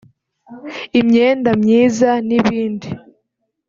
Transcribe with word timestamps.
imyenda 0.99 1.51
myiza 1.61 2.09
n’ibindi 2.27 2.87